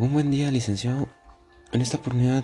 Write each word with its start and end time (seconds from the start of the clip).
Un 0.00 0.14
buen 0.14 0.30
día, 0.30 0.50
licenciado. 0.50 1.08
En 1.72 1.82
esta 1.82 1.98
oportunidad 1.98 2.42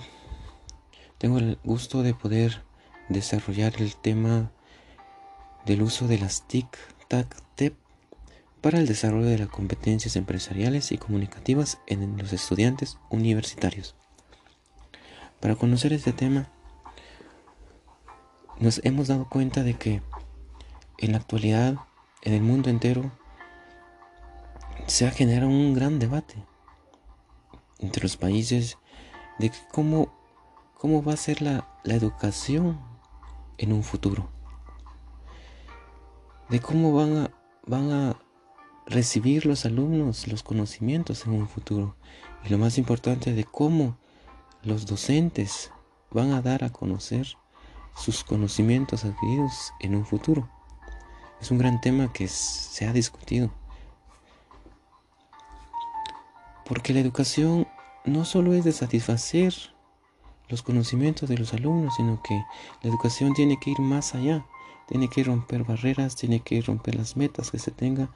tengo 1.16 1.39
el 1.39 1.59
gusto 1.65 2.02
de 2.02 2.13
poder 2.13 2.63
desarrollar 3.09 3.73
el 3.79 3.97
tema 3.97 4.51
del 5.64 5.80
uso 5.80 6.06
de 6.06 6.19
las 6.19 6.46
TIC, 6.46 6.66
TAC, 7.08 7.34
TEP 7.54 7.74
para 8.61 8.79
el 8.79 8.87
desarrollo 8.87 9.24
de 9.29 9.38
las 9.38 9.48
competencias 9.48 10.16
empresariales 10.16 10.92
y 10.92 10.98
comunicativas 10.98 11.79
en 11.87 12.19
los 12.19 12.34
estudiantes 12.34 12.98
universitarios. 13.09 13.95
Para 15.41 15.57
conocer 15.57 15.95
este 15.95 16.12
tema, 16.12 16.50
nos 18.61 18.82
hemos 18.84 19.09
dado 19.09 19.30
cuenta 19.30 19.62
de 19.62 19.79
que 19.79 20.02
en 20.98 21.12
la 21.12 21.16
actualidad, 21.16 21.77
en 22.20 22.34
el 22.34 22.43
mundo 22.43 22.68
entero, 22.68 23.11
se 24.86 25.07
ha 25.07 25.11
generado 25.11 25.48
un 25.48 25.73
gran 25.73 25.98
debate 25.98 26.34
entre 27.79 28.02
los 28.02 28.16
países 28.16 28.79
de 29.39 29.53
cómo, 29.72 30.12
cómo 30.75 31.03
va 31.03 31.14
a 31.14 31.17
ser 31.17 31.43
la, 31.43 31.68
la 31.84 31.94
educación 31.94 32.78
en 33.58 33.72
un 33.72 33.82
futuro. 33.82 34.28
De 36.48 36.60
cómo 36.60 36.94
van 36.94 37.16
a, 37.16 37.30
van 37.66 37.90
a 37.90 38.16
recibir 38.86 39.46
los 39.46 39.64
alumnos 39.64 40.28
los 40.28 40.42
conocimientos 40.42 41.26
en 41.26 41.32
un 41.32 41.48
futuro. 41.48 41.96
Y 42.44 42.48
lo 42.48 42.58
más 42.58 42.78
importante, 42.78 43.32
de 43.32 43.44
cómo 43.44 43.98
los 44.62 44.86
docentes 44.86 45.72
van 46.10 46.32
a 46.32 46.42
dar 46.42 46.64
a 46.64 46.70
conocer 46.70 47.26
sus 47.96 48.22
conocimientos 48.24 49.04
adquiridos 49.04 49.72
en 49.80 49.95
un 49.95 50.06
futuro. 50.06 50.48
Es 51.40 51.50
un 51.50 51.58
gran 51.58 51.80
tema 51.80 52.12
que 52.12 52.28
se 52.28 52.86
ha 52.86 52.92
discutido. 52.92 53.50
Porque 56.66 56.92
la 56.92 57.00
educación 57.00 57.66
no 58.04 58.24
solo 58.24 58.52
es 58.52 58.64
de 58.64 58.72
satisfacer 58.72 59.54
los 60.48 60.62
conocimientos 60.62 61.28
de 61.28 61.38
los 61.38 61.52
alumnos, 61.52 61.95
sino 61.96 62.23
que 62.23 62.34
la 62.82 62.90
educación 62.90 63.34
tiene 63.34 63.58
que 63.58 63.70
ir 63.70 63.80
más 63.80 64.14
allá, 64.14 64.47
tiene 64.86 65.08
que 65.08 65.25
romper 65.25 65.64
barreras, 65.64 66.17
tiene 66.17 66.41
que 66.41 66.61
romper 66.61 66.95
las 66.97 67.17
metas 67.17 67.50
que 67.50 67.58
se 67.58 67.70
tenga, 67.70 68.11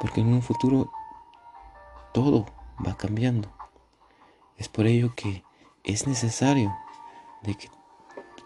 porque 0.00 0.20
en 0.20 0.32
un 0.32 0.42
futuro 0.42 0.90
todo 2.12 2.46
va 2.84 2.96
cambiando. 2.96 3.52
Es 4.56 4.68
por 4.68 4.86
ello 4.86 5.14
que 5.14 5.44
es 5.84 6.06
necesario 6.06 6.74
de 7.42 7.56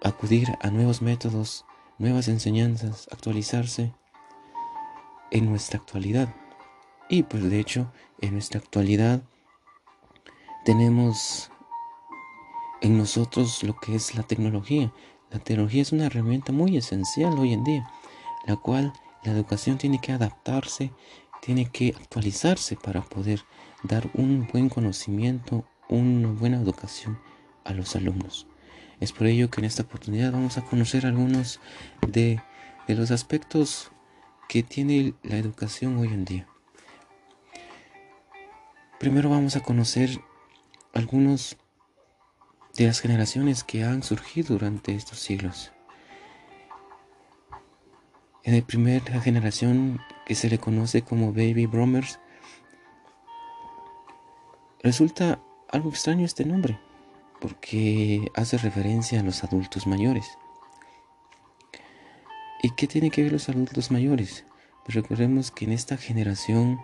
acudir 0.02 0.56
a 0.60 0.70
nuevos 0.70 1.02
métodos, 1.02 1.64
nuevas 1.98 2.28
enseñanzas, 2.28 3.08
actualizarse 3.12 3.94
en 5.30 5.50
nuestra 5.50 5.78
actualidad. 5.78 6.34
Y 7.08 7.22
pues 7.22 7.42
de 7.48 7.58
hecho, 7.58 7.90
en 8.20 8.34
nuestra 8.34 8.60
actualidad 8.60 9.22
tenemos 10.64 11.50
en 12.82 12.98
nosotros 12.98 13.62
lo 13.62 13.76
que 13.76 13.94
es 13.94 14.14
la 14.14 14.22
tecnología. 14.22 14.92
La 15.30 15.38
tecnología 15.38 15.82
es 15.82 15.92
una 15.92 16.06
herramienta 16.06 16.52
muy 16.52 16.76
esencial 16.76 17.38
hoy 17.38 17.52
en 17.52 17.64
día, 17.64 17.90
la 18.46 18.56
cual 18.56 18.92
la 19.24 19.32
educación 19.32 19.78
tiene 19.78 20.00
que 20.00 20.12
adaptarse, 20.12 20.92
tiene 21.40 21.70
que 21.70 21.94
actualizarse 21.98 22.76
para 22.76 23.02
poder 23.02 23.44
dar 23.82 24.10
un 24.14 24.46
buen 24.52 24.68
conocimiento, 24.68 25.64
una 25.88 26.28
buena 26.28 26.60
educación 26.60 27.18
a 27.64 27.72
los 27.72 27.96
alumnos. 27.96 28.46
Es 29.00 29.12
por 29.12 29.26
ello 29.26 29.50
que 29.50 29.60
en 29.60 29.66
esta 29.66 29.84
oportunidad 29.84 30.32
vamos 30.32 30.58
a 30.58 30.64
conocer 30.64 31.06
algunos 31.06 31.60
de, 32.06 32.42
de 32.86 32.94
los 32.94 33.10
aspectos 33.10 33.92
que 34.48 34.62
tiene 34.62 35.14
la 35.22 35.36
educación 35.36 35.96
hoy 35.98 36.08
en 36.08 36.24
día. 36.24 36.48
Primero 38.98 39.30
vamos 39.30 39.54
a 39.54 39.60
conocer 39.60 40.20
algunos 40.92 41.56
de 42.76 42.88
las 42.88 42.98
generaciones 42.98 43.62
que 43.62 43.84
han 43.84 44.02
surgido 44.02 44.54
durante 44.54 44.92
estos 44.92 45.20
siglos. 45.20 45.72
En 48.42 48.56
la 48.56 48.66
primera 48.66 49.20
generación 49.20 50.00
que 50.26 50.34
se 50.34 50.50
le 50.50 50.58
conoce 50.58 51.02
como 51.02 51.32
Baby 51.32 51.66
Boomers, 51.66 52.18
resulta 54.82 55.40
algo 55.70 55.90
extraño 55.90 56.24
este 56.24 56.44
nombre, 56.44 56.80
porque 57.40 58.32
hace 58.34 58.58
referencia 58.58 59.20
a 59.20 59.22
los 59.22 59.44
adultos 59.44 59.86
mayores. 59.86 60.26
¿Y 62.64 62.70
qué 62.70 62.88
tiene 62.88 63.12
que 63.12 63.22
ver 63.22 63.30
los 63.30 63.48
adultos 63.48 63.92
mayores? 63.92 64.44
Pues 64.84 64.96
recordemos 64.96 65.52
que 65.52 65.66
en 65.66 65.72
esta 65.72 65.96
generación 65.96 66.80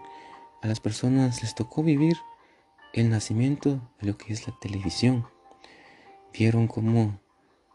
a 0.64 0.66
las 0.66 0.80
personas 0.80 1.42
les 1.42 1.54
tocó 1.54 1.82
vivir 1.82 2.16
el 2.94 3.10
nacimiento 3.10 3.86
de 4.00 4.06
lo 4.06 4.16
que 4.16 4.32
es 4.32 4.48
la 4.48 4.58
televisión. 4.58 5.26
Vieron 6.32 6.68
cómo, 6.68 7.20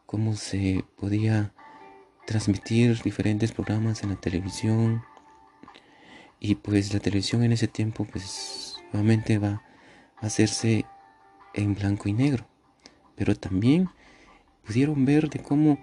cómo 0.08 0.34
se 0.34 0.84
podía 0.98 1.54
transmitir 2.26 3.00
diferentes 3.04 3.52
programas 3.52 4.02
en 4.02 4.10
la 4.10 4.16
televisión. 4.16 5.04
Y 6.40 6.56
pues 6.56 6.92
la 6.92 7.00
televisión 7.00 7.44
en 7.44 7.52
ese 7.52 7.68
tiempo 7.68 8.06
pues 8.06 8.78
nuevamente 8.92 9.38
va 9.38 9.62
a 10.18 10.26
hacerse 10.26 10.84
en 11.54 11.76
blanco 11.76 12.10
y 12.10 12.14
negro. 12.14 12.48
Pero 13.16 13.36
también 13.36 13.88
pudieron 14.66 15.06
ver 15.06 15.30
de 15.30 15.44
cómo 15.44 15.78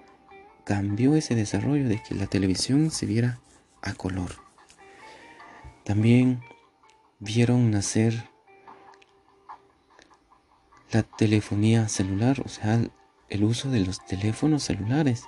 cambió 0.64 1.14
ese 1.14 1.36
desarrollo 1.36 1.88
de 1.88 2.02
que 2.02 2.16
la 2.16 2.26
televisión 2.26 2.90
se 2.90 3.06
viera 3.06 3.38
a 3.80 3.94
color. 3.94 4.32
También 5.84 6.42
vieron 7.18 7.70
nacer 7.70 8.28
la 10.92 11.02
telefonía 11.02 11.88
celular, 11.88 12.42
o 12.44 12.48
sea, 12.48 12.80
el 13.28 13.44
uso 13.44 13.70
de 13.70 13.80
los 13.80 14.04
teléfonos 14.06 14.62
celulares, 14.64 15.24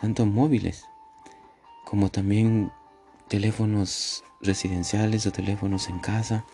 tanto 0.00 0.26
móviles 0.26 0.84
como 1.84 2.10
también 2.10 2.72
teléfonos 3.28 4.24
residenciales 4.40 5.26
o 5.26 5.32
teléfonos 5.32 5.88
en 5.88 5.98
casa. 5.98 6.44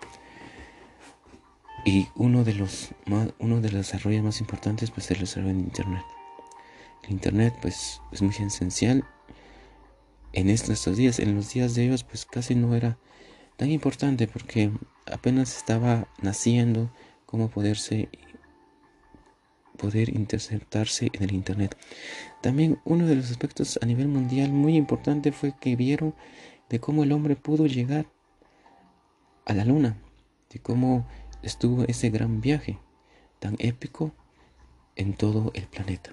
Y 1.84 2.08
uno 2.16 2.44
de 2.44 2.54
los 2.54 2.91
uno 3.38 3.60
de 3.60 3.70
los 3.70 3.86
desarrollos 3.86 4.24
más 4.24 4.41
importantes 4.41 4.91
pues 4.91 5.06
es 5.06 5.12
el 5.12 5.20
desarrollo 5.20 5.54
de 5.54 5.60
internet. 5.60 6.04
El 7.04 7.12
internet 7.12 7.54
pues 7.62 8.02
es 8.12 8.20
muy 8.20 8.34
esencial 8.34 9.04
en 10.32 10.50
estos 10.50 10.97
días, 10.97 11.18
en 11.18 11.34
los 11.34 11.52
días 11.52 11.74
de 11.74 11.84
ellos 11.84 12.04
pues 12.04 12.26
casi 12.26 12.54
no 12.54 12.74
era 12.74 12.98
tan 13.58 13.70
importante 13.72 14.28
porque 14.28 14.70
apenas 15.04 15.56
estaba 15.56 16.06
naciendo 16.22 16.91
cómo 17.26 17.50
poderse 17.50 18.08
poder 19.76 20.08
interceptarse 20.10 21.10
en 21.12 21.24
el 21.24 21.32
internet. 21.32 21.76
También 22.41 22.80
uno 22.84 23.06
de 23.06 23.16
los 23.16 23.30
aspectos 23.30 23.78
a 23.82 23.86
nivel 23.86 24.08
mundial 24.08 24.52
muy 24.52 24.76
importante 24.76 25.32
fue 25.32 25.54
que 25.60 25.74
vieron 25.74 26.14
de 26.68 26.78
cómo 26.78 27.02
el 27.02 27.10
hombre 27.12 27.34
pudo 27.34 27.66
llegar 27.66 28.06
a 29.44 29.54
la 29.54 29.64
luna, 29.64 29.98
de 30.52 30.60
cómo 30.60 31.08
estuvo 31.42 31.82
ese 31.84 32.10
gran 32.10 32.41
viaje 32.41 32.78
tan 33.41 33.56
épico 33.58 34.12
en 34.94 35.14
todo 35.14 35.50
el 35.54 35.66
planeta. 35.66 36.12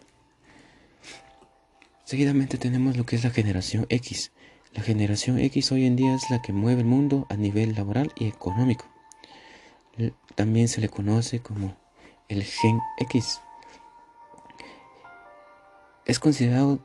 Seguidamente 2.06 2.58
tenemos 2.58 2.98
lo 2.98 3.06
que 3.06 3.16
es 3.16 3.24
la 3.24 3.30
generación 3.30 3.86
X. 3.90 4.32
La 4.76 4.82
generación 4.82 5.40
X 5.40 5.72
hoy 5.72 5.86
en 5.86 5.96
día 5.96 6.14
es 6.16 6.30
la 6.30 6.42
que 6.42 6.52
mueve 6.52 6.82
el 6.82 6.88
mundo 6.88 7.26
a 7.30 7.38
nivel 7.38 7.76
laboral 7.76 8.12
y 8.18 8.28
económico. 8.28 8.84
También 10.36 10.68
se 10.68 10.82
le 10.82 10.90
conoce 10.90 11.40
como 11.40 11.78
el 12.28 12.44
Gen 12.44 12.82
X. 12.98 13.40
Es 16.06 16.20
considerado 16.20 16.80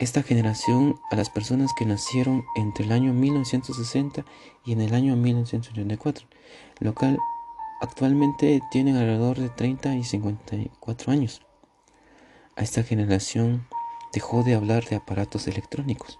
esta 0.00 0.24
generación 0.24 0.98
a 1.12 1.14
las 1.14 1.30
personas 1.30 1.70
que 1.78 1.86
nacieron 1.86 2.44
entre 2.56 2.84
el 2.84 2.90
año 2.90 3.12
1960 3.12 4.24
y 4.64 4.72
en 4.72 4.80
el 4.80 4.92
año 4.92 5.14
1984, 5.14 6.26
lo 6.80 6.96
cual 6.96 7.16
actualmente 7.80 8.60
tienen 8.72 8.96
alrededor 8.96 9.38
de 9.38 9.50
30 9.50 9.94
y 9.94 10.02
54 10.02 11.12
años. 11.12 11.42
A 12.56 12.62
esta 12.62 12.82
generación 12.82 13.68
dejó 14.12 14.42
de 14.42 14.56
hablar 14.56 14.84
de 14.86 14.96
aparatos 14.96 15.46
electrónicos 15.46 16.18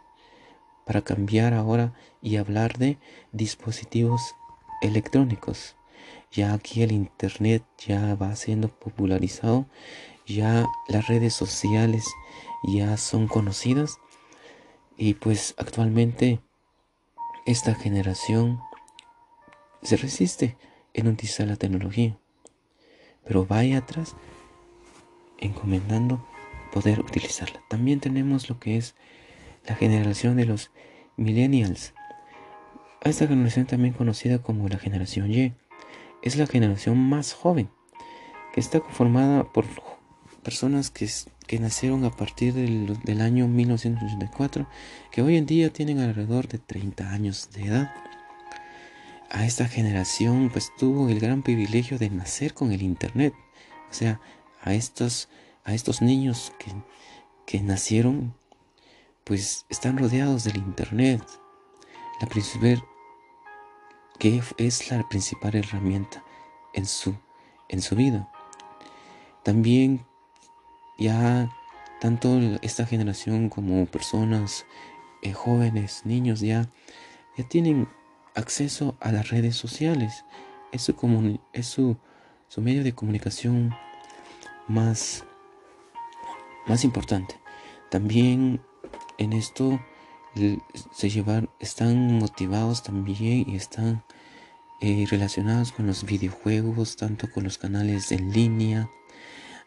para 0.87 1.03
cambiar 1.03 1.53
ahora 1.53 1.93
y 2.23 2.37
hablar 2.37 2.79
de 2.79 2.99
dispositivos 3.33 4.37
electrónicos. 4.81 5.77
Ya 6.31 6.55
aquí 6.55 6.83
el 6.83 6.93
Internet 6.93 7.65
ya 7.87 8.15
va 8.15 8.35
siendo 8.37 8.69
popularizado, 8.69 9.67
ya 10.27 10.65
las 10.88 11.09
redes 11.09 11.35
sociales 11.35 12.05
ya 12.62 12.97
son 12.97 13.27
conocidas 13.27 13.99
y 14.97 15.15
pues 15.15 15.55
actualmente 15.59 16.41
esta 17.47 17.75
generación 17.75 18.61
se 19.82 19.97
resiste 19.97 20.56
en 20.94 21.09
utilizar 21.09 21.49
la 21.49 21.56
tecnología, 21.56 22.17
pero 23.25 23.44
vaya 23.44 23.79
atrás 23.79 24.15
encomendando 25.39 26.25
poder 26.73 27.00
utilizarla. 27.00 27.61
También 27.69 28.00
tenemos 28.00 28.49
lo 28.49 28.59
que 28.61 28.77
es 28.77 28.94
la 29.67 29.75
generación 29.75 30.37
de 30.37 30.47
los 30.47 30.71
millennials, 31.17 31.95
esta 33.03 33.29
generación 33.29 33.67
también 33.67 33.95
conocida 33.95 34.39
como 34.43 34.69
la 34.69 34.79
generación 34.79 35.31
Y. 35.31 35.55
es 36.23 36.37
la 36.37 36.47
generación 36.47 36.99
más 36.99 37.35
joven, 37.35 37.71
que 38.53 38.61
está 38.61 38.81
conformada 38.81 39.45
por 39.53 39.65
personas 40.43 40.91
que, 40.91 41.09
que 41.47 41.61
nacieron 41.61 42.05
a 42.05 42.11
partir 42.11 42.55
del, 42.55 43.21
año 43.21 43.47
1984, 43.47 44.67
que 45.13 45.23
hoy 45.23 45.37
en 45.37 45.47
día 45.47 45.73
tienen 45.73 46.01
alrededor 46.01 46.49
de 46.49 46.59
30 46.59 47.11
años 47.11 47.51
de 47.53 47.67
edad. 47.67 47.95
A 49.31 49.45
esta 49.45 49.69
generación 49.69 50.51
pues 50.51 50.73
tuvo 50.77 51.09
el 51.09 51.21
gran 51.21 51.43
privilegio 51.43 51.99
de 51.99 52.11
nacer 52.11 52.55
con 52.55 52.73
el 52.73 52.83
Internet. 52.83 53.35
O 53.91 53.95
sea, 53.95 54.21
a 54.63 54.75
estos, 54.75 55.29
a 55.65 55.75
estos 55.75 56.03
niños 56.03 56.53
que, 56.59 56.73
que 57.45 57.61
nacieron 57.61 58.35
pues 59.26 59.67
están 59.69 59.99
rodeados 59.99 60.44
del 60.44 60.56
Internet. 60.56 61.20
La 62.20 62.28
principal, 62.28 62.82
que 64.20 64.40
es 64.56 64.90
la 64.90 65.06
principal 65.08 65.56
herramienta 65.56 66.25
en 66.73 66.87
su, 66.87 67.14
en 67.69 67.82
su 67.82 67.96
vida. 67.96 68.31
También 69.43 70.06
ya 70.96 71.50
tanto 72.00 72.38
esta 72.62 72.87
generación 72.87 73.49
como 73.49 73.84
personas 73.87 74.64
eh, 75.23 75.32
jóvenes, 75.32 76.02
niños 76.05 76.40
ya, 76.40 76.70
ya 77.37 77.49
tienen 77.49 77.88
acceso 78.37 78.96
a 79.00 79.11
las 79.11 79.31
redes 79.31 79.56
sociales. 79.56 80.25
Es 80.70 80.82
su, 80.82 81.40
es 81.52 81.67
su, 81.67 81.96
su 82.46 82.61
medio 82.62 82.84
de 82.84 82.94
comunicación 82.94 83.75
más, 84.69 85.25
más 86.69 86.84
importante. 86.84 87.40
También 87.90 88.61
en 89.19 89.33
esto 89.33 89.81
se 90.93 91.09
llevar, 91.09 91.49
están 91.61 92.19
motivados 92.19 92.83
también 92.83 93.49
y 93.49 93.56
están 93.56 94.05
eh, 94.81 95.06
relacionados 95.09 95.73
con 95.73 95.87
los 95.87 96.05
videojuegos, 96.05 96.97
tanto 96.97 97.31
con 97.31 97.44
los 97.44 97.56
canales 97.56 98.12
en 98.12 98.33
línea. 98.33 98.91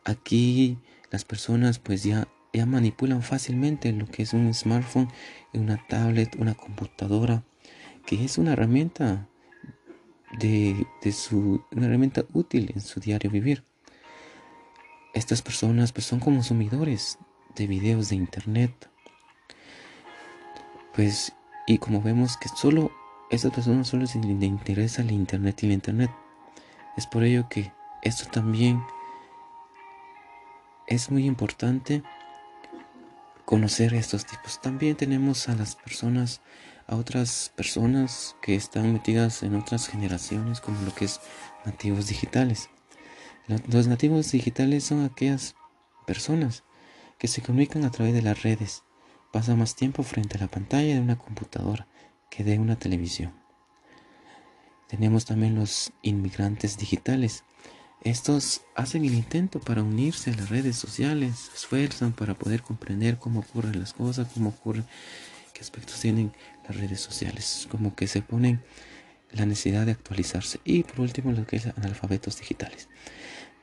Aquí 0.06 0.78
las 1.10 1.26
personas 1.26 1.80
pues 1.80 2.04
ya, 2.04 2.28
ya 2.54 2.66
manipulan 2.66 3.24
fácilmente 3.24 3.92
lo 3.92 4.06
que 4.06 4.24
es 4.24 4.34
un 4.34 4.54
smartphone, 4.54 5.10
una 5.54 5.84
tablet, 5.88 6.36
una 6.38 6.54
computadora, 6.54 7.44
que 8.06 8.24
es 8.24 8.38
una 8.38 8.54
herramienta 8.54 9.28
de, 10.38 10.86
de 11.02 11.12
su, 11.12 11.64
una 11.72 11.88
herramienta 11.88 12.26
útil 12.34 12.72
en 12.76 12.82
su 12.82 13.00
diario 13.00 13.32
vivir. 13.32 13.64
Estas 15.16 15.42
personas 15.42 15.92
pues 15.92 16.06
son 16.06 16.20
consumidores 16.20 17.18
de 17.56 17.66
videos 17.66 18.10
de 18.10 18.16
internet, 18.16 18.90
pues, 21.00 21.32
y 21.66 21.78
como 21.78 22.02
vemos 22.02 22.36
que 22.36 22.50
solo 22.50 22.92
estas 23.30 23.54
personas 23.54 23.88
solo 23.88 24.02
les 24.02 24.16
interesa 24.16 25.02
el 25.02 25.12
internet 25.12 25.64
y 25.64 25.68
el 25.68 25.72
internet. 25.72 26.12
Es 26.98 27.08
por 27.08 27.24
ello 27.24 27.48
que 27.48 27.72
esto 28.02 28.30
también 28.30 28.84
es 30.88 31.10
muy 31.10 31.26
importante 31.26 32.04
conocer 33.46 33.94
estos 33.94 34.26
tipos. 34.26 34.60
También 34.60 34.98
tenemos 34.98 35.48
a 35.48 35.56
las 35.56 35.78
personas, 35.78 36.42
a 36.86 36.98
otras 36.98 37.54
personas 37.56 38.36
que 38.42 38.56
están 38.56 38.92
metidas 38.92 39.42
en 39.44 39.56
otras 39.56 39.88
generaciones, 39.88 40.60
como 40.60 40.82
lo 40.82 40.94
que 40.94 41.06
es 41.06 41.22
nativos 41.66 42.08
digitales. 42.08 42.70
Los 43.48 43.88
nativos 43.88 44.34
digitales 44.34 44.84
son 44.84 45.06
aquellas 45.06 45.56
personas 46.06 46.66
que 47.18 47.30
se 47.30 47.42
comunican 47.42 47.86
a 47.86 47.90
través 47.90 48.14
de 48.14 48.22
las 48.22 48.44
redes 48.44 48.84
pasa 49.32 49.56
más 49.56 49.76
tiempo 49.76 50.04
frente 50.04 50.38
a 50.38 50.42
la 50.42 50.48
pantalla 50.48 50.96
de 50.96 51.02
una 51.02 51.18
computadora 51.18 51.88
que 52.30 52.44
de 52.44 52.60
una 52.60 52.78
televisión. 52.78 53.34
Tenemos 54.88 55.26
también 55.26 55.56
los 55.56 55.92
inmigrantes 56.02 56.78
digitales. 56.78 57.44
Estos 58.02 58.62
hacen 58.76 59.06
el 59.06 59.14
intento 59.14 59.60
para 59.60 59.84
unirse 59.84 60.32
a 60.32 60.36
las 60.36 60.50
redes 60.50 60.78
sociales, 60.78 61.38
se 61.38 61.56
esfuerzan 61.56 62.14
para 62.14 62.34
poder 62.34 62.62
comprender 62.62 63.20
cómo 63.20 63.42
ocurren 63.42 63.80
las 63.80 63.94
cosas, 63.94 64.30
cómo 64.34 64.50
ocurren, 64.50 64.86
qué 65.54 65.62
aspectos 65.62 66.00
tienen 66.00 66.34
las 66.68 66.78
redes 66.78 67.02
sociales, 67.02 67.68
como 67.70 67.96
que 67.96 68.08
se 68.08 68.22
ponen 68.22 68.64
la 69.32 69.46
necesidad 69.46 69.86
de 69.86 69.92
actualizarse. 69.92 70.60
Y 70.64 70.84
por 70.84 71.02
último, 71.02 71.32
lo 71.32 71.46
que 71.46 71.58
es 71.58 71.68
analfabetos 71.68 72.40
digitales, 72.40 72.90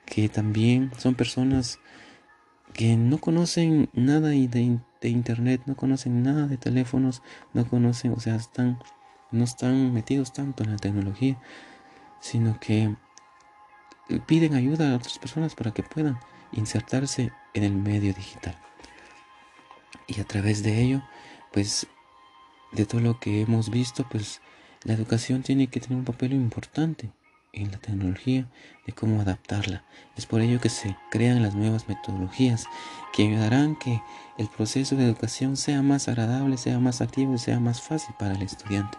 que 0.04 0.28
también 0.28 0.92
son 0.98 1.14
personas 1.14 1.80
que 2.72 2.96
no 2.96 3.18
conocen 3.18 3.88
nada 3.94 4.28
de, 4.28 4.78
de, 5.06 5.10
internet, 5.10 5.62
no 5.66 5.76
conocen 5.76 6.22
nada 6.22 6.46
de 6.46 6.56
teléfonos, 6.56 7.22
no 7.54 7.66
conocen, 7.68 8.12
o 8.12 8.20
sea, 8.20 8.36
están, 8.36 8.78
no 9.30 9.44
están 9.44 9.92
metidos 9.92 10.32
tanto 10.32 10.64
en 10.64 10.72
la 10.72 10.76
tecnología, 10.76 11.38
sino 12.20 12.58
que 12.60 12.94
piden 14.26 14.54
ayuda 14.54 14.92
a 14.92 14.96
otras 14.96 15.18
personas 15.18 15.54
para 15.54 15.72
que 15.72 15.82
puedan 15.82 16.18
insertarse 16.52 17.32
en 17.54 17.64
el 17.64 17.72
medio 17.72 18.14
digital. 18.14 18.58
Y 20.06 20.20
a 20.20 20.24
través 20.24 20.62
de 20.62 20.80
ello, 20.80 21.02
pues, 21.52 21.86
de 22.72 22.86
todo 22.86 23.00
lo 23.00 23.18
que 23.18 23.42
hemos 23.42 23.70
visto, 23.70 24.06
pues, 24.08 24.40
la 24.84 24.94
educación 24.94 25.42
tiene 25.42 25.66
que 25.68 25.80
tener 25.80 25.98
un 25.98 26.04
papel 26.04 26.32
importante 26.32 27.10
en 27.52 27.70
la 27.70 27.78
tecnología, 27.78 28.48
de 28.86 28.92
cómo 28.92 29.20
adaptarla. 29.20 29.84
Es 30.16 30.26
por 30.26 30.40
ello 30.40 30.60
que 30.60 30.68
se 30.68 30.96
crean 31.10 31.42
las 31.42 31.54
nuevas 31.54 31.88
metodologías 31.88 32.66
que 33.12 33.24
ayudarán 33.24 33.76
que 33.76 34.00
el 34.38 34.48
proceso 34.48 34.96
de 34.96 35.04
educación 35.04 35.56
sea 35.56 35.82
más 35.82 36.08
agradable, 36.08 36.58
sea 36.58 36.78
más 36.78 37.00
activo 37.00 37.34
y 37.34 37.38
sea 37.38 37.58
más 37.58 37.80
fácil 37.80 38.14
para 38.18 38.34
el 38.34 38.42
estudiante. 38.42 38.98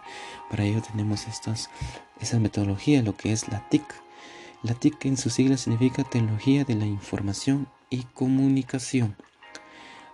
Para 0.50 0.64
ello 0.64 0.82
tenemos 0.82 1.26
estas, 1.28 1.70
esa 2.20 2.38
metodología, 2.38 3.02
lo 3.02 3.16
que 3.16 3.32
es 3.32 3.48
la 3.48 3.68
TIC. 3.68 3.84
La 4.62 4.74
TIC 4.74 5.06
en 5.06 5.16
su 5.16 5.30
sigla 5.30 5.56
significa 5.56 6.02
Tecnología 6.02 6.64
de 6.64 6.74
la 6.74 6.86
Información 6.86 7.68
y 7.90 8.02
Comunicación. 8.02 9.16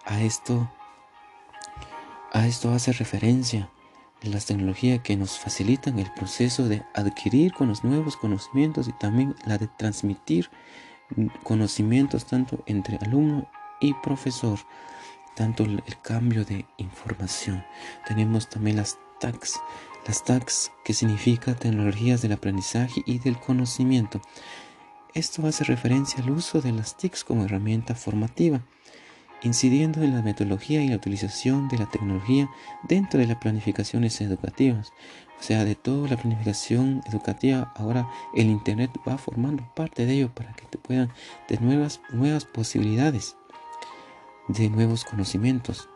A 0.04 0.20
esto, 0.20 0.70
a 2.32 2.46
esto 2.46 2.70
hace 2.72 2.92
referencia 2.92 3.70
las 4.30 4.46
tecnologías 4.46 5.00
que 5.00 5.16
nos 5.16 5.38
facilitan 5.38 5.98
el 5.98 6.10
proceso 6.12 6.68
de 6.68 6.82
adquirir 6.94 7.52
con 7.52 7.68
los 7.68 7.84
nuevos 7.84 8.16
conocimientos 8.16 8.88
y 8.88 8.92
también 8.92 9.34
la 9.46 9.58
de 9.58 9.68
transmitir 9.68 10.50
conocimientos 11.42 12.26
tanto 12.26 12.62
entre 12.66 12.96
alumno 12.98 13.48
y 13.80 13.94
profesor, 13.94 14.58
tanto 15.34 15.64
el, 15.64 15.82
cambio 16.02 16.44
de 16.44 16.66
información. 16.78 17.64
Tenemos 18.06 18.48
también 18.48 18.76
las 18.76 18.98
TACs, 19.20 19.60
las 20.06 20.24
TACs 20.24 20.72
que 20.84 20.94
significa 20.94 21.54
tecnologías 21.54 22.22
del 22.22 22.32
aprendizaje 22.32 23.02
y 23.06 23.18
del 23.18 23.38
conocimiento. 23.38 24.20
Esto 25.12 25.46
hace 25.46 25.64
referencia 25.64 26.22
al 26.22 26.30
uso 26.30 26.60
de 26.60 26.72
las 26.72 26.96
TICs 26.96 27.24
como 27.24 27.44
herramienta 27.44 27.94
formativa 27.94 28.62
incidiendo 29.44 30.02
en 30.02 30.14
la 30.14 30.22
metodología 30.22 30.82
y 30.82 30.88
la 30.88 30.96
utilización 30.96 31.68
de 31.68 31.78
la 31.78 31.86
tecnología 31.86 32.50
dentro 32.82 33.20
de 33.20 33.26
las 33.26 33.36
planificaciones 33.36 34.20
educativas. 34.20 34.92
O 35.38 35.42
sea, 35.42 35.64
de 35.64 35.74
toda 35.74 36.08
la 36.08 36.16
planificación 36.16 37.02
educativa, 37.06 37.72
ahora 37.76 38.08
el 38.34 38.46
Internet 38.46 38.90
va 39.06 39.18
formando 39.18 39.68
parte 39.76 40.06
de 40.06 40.14
ello 40.14 40.34
para 40.34 40.54
que 40.54 40.64
te 40.66 40.78
puedan 40.78 41.12
de 41.48 41.58
nuevas, 41.58 42.00
nuevas 42.10 42.46
posibilidades, 42.46 43.36
de 44.48 44.70
nuevos 44.70 45.04
conocimientos. 45.04 45.88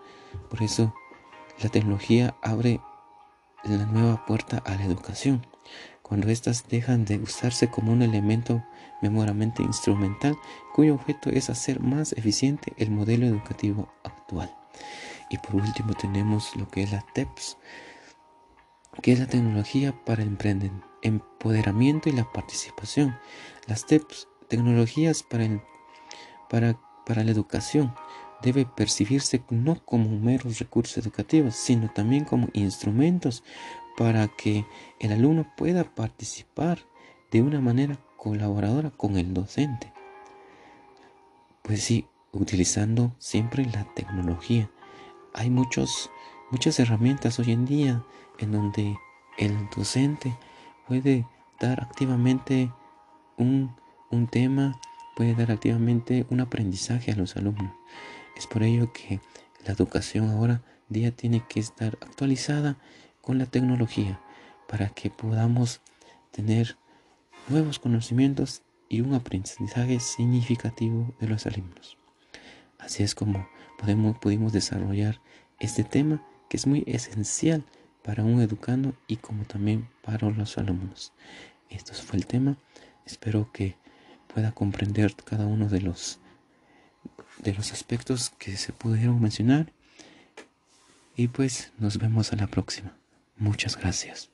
Por 0.50 0.62
eso 0.62 0.94
la 1.62 1.70
tecnología 1.70 2.36
abre 2.42 2.80
la 3.64 3.86
nueva 3.86 4.24
puerta 4.26 4.62
a 4.64 4.74
la 4.74 4.84
educación. 4.84 5.46
Cuando 6.02 6.28
éstas 6.28 6.66
dejan 6.68 7.04
de 7.04 7.18
usarse 7.18 7.68
como 7.68 7.92
un 7.92 8.02
elemento 8.02 8.64
memoramente 9.02 9.62
instrumental 9.62 10.36
cuyo 10.74 10.94
objeto 10.94 11.30
es 11.30 11.50
hacer 11.50 11.80
más 11.80 12.12
eficiente 12.12 12.72
el 12.78 12.90
modelo 12.90 13.26
educativo 13.26 13.92
actual. 14.04 14.54
Y 15.30 15.38
por 15.38 15.56
último 15.56 15.92
tenemos 15.94 16.56
lo 16.56 16.68
que 16.68 16.82
es 16.82 16.92
la 16.92 17.04
TEPS, 17.12 17.58
que 19.02 19.12
es 19.12 19.20
la 19.20 19.26
tecnología 19.26 19.94
para 20.04 20.22
el 20.22 20.36
empoderamiento 21.02 22.08
y 22.08 22.12
la 22.12 22.30
participación. 22.32 23.16
Las 23.66 23.86
TEPS, 23.86 24.28
tecnologías 24.48 25.22
para, 25.22 25.44
el, 25.44 25.60
para, 26.48 26.80
para 27.04 27.22
la 27.22 27.30
educación, 27.30 27.94
debe 28.42 28.66
percibirse 28.66 29.42
no 29.50 29.84
como 29.84 30.08
meros 30.18 30.58
recursos 30.58 30.98
educativos, 30.98 31.54
sino 31.54 31.90
también 31.92 32.24
como 32.24 32.48
instrumentos 32.52 33.42
para 33.98 34.28
que 34.28 34.64
el 35.00 35.10
alumno 35.10 35.44
pueda 35.56 35.82
participar 35.82 36.78
de 37.32 37.42
una 37.42 37.60
manera 37.60 37.98
colaboradora 38.16 38.90
con 38.90 39.16
el 39.16 39.34
docente. 39.34 39.92
Pues 41.62 41.82
sí, 41.82 42.06
utilizando 42.30 43.12
siempre 43.18 43.64
la 43.64 43.92
tecnología. 43.94 44.70
Hay 45.34 45.50
muchos, 45.50 46.12
muchas 46.52 46.78
herramientas 46.78 47.40
hoy 47.40 47.50
en 47.50 47.64
día 47.64 48.04
en 48.38 48.52
donde 48.52 48.96
el 49.36 49.68
docente 49.76 50.32
puede 50.86 51.26
dar 51.58 51.80
activamente 51.82 52.72
un, 53.36 53.74
un 54.12 54.28
tema, 54.28 54.80
puede 55.16 55.34
dar 55.34 55.50
activamente 55.50 56.24
un 56.30 56.40
aprendizaje 56.40 57.10
a 57.10 57.16
los 57.16 57.36
alumnos. 57.36 57.72
Es 58.36 58.46
por 58.46 58.62
ello 58.62 58.92
que 58.92 59.20
la 59.66 59.72
educación 59.72 60.30
ahora 60.30 60.62
día 60.88 61.10
tiene 61.10 61.44
que 61.48 61.58
estar 61.58 61.98
actualizada 62.00 62.78
con 63.28 63.36
la 63.36 63.44
tecnología 63.44 64.18
para 64.66 64.88
que 64.88 65.10
podamos 65.10 65.82
tener 66.30 66.78
nuevos 67.48 67.78
conocimientos 67.78 68.62
y 68.88 69.02
un 69.02 69.12
aprendizaje 69.12 70.00
significativo 70.00 71.14
de 71.20 71.28
los 71.28 71.44
alumnos. 71.44 71.98
Así 72.78 73.02
es 73.02 73.14
como 73.14 73.46
podemos, 73.78 74.16
pudimos 74.16 74.54
desarrollar 74.54 75.20
este 75.60 75.84
tema 75.84 76.26
que 76.48 76.56
es 76.56 76.66
muy 76.66 76.84
esencial 76.86 77.66
para 78.02 78.24
un 78.24 78.40
educando 78.40 78.94
y 79.06 79.16
como 79.16 79.44
también 79.44 79.90
para 80.00 80.30
los 80.30 80.56
alumnos. 80.56 81.12
Esto 81.68 81.92
fue 81.92 82.18
el 82.18 82.26
tema. 82.26 82.56
Espero 83.04 83.52
que 83.52 83.76
pueda 84.32 84.52
comprender 84.52 85.14
cada 85.16 85.44
uno 85.44 85.68
de 85.68 85.82
los 85.82 86.18
de 87.40 87.52
los 87.52 87.72
aspectos 87.72 88.30
que 88.38 88.56
se 88.56 88.72
pudieron 88.72 89.20
mencionar. 89.20 89.70
Y 91.14 91.28
pues 91.28 91.72
nos 91.78 91.98
vemos 91.98 92.32
a 92.32 92.36
la 92.36 92.46
próxima. 92.46 92.94
Muchas 93.38 93.76
gracias. 93.76 94.30